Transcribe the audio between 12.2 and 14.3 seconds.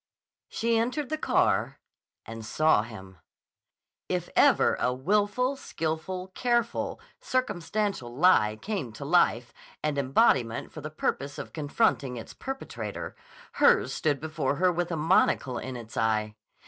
perpetrator, hers stood